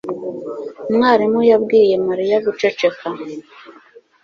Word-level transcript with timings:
Umwarimu 0.89 1.39
yabwiye 1.51 1.95
Mariya 2.07 2.37
guceceka 2.45 3.05